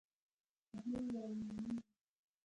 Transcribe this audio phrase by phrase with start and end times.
[0.75, 1.07] ادې وويل
[1.47, 1.83] نانيه.